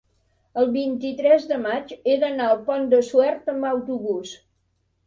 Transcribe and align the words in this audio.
el 0.61 0.69
vint-i-tres 0.77 1.45
de 1.53 1.59
maig 1.67 1.93
he 1.99 2.17
d'anar 2.25 2.49
al 2.55 2.65
Pont 2.71 2.91
de 2.95 3.05
Suert 3.13 3.57
amb 3.57 3.73
autobús. 3.75 4.39